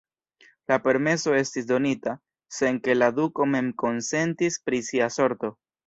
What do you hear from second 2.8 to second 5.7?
ke la duko mem konsentis pri sia sorto.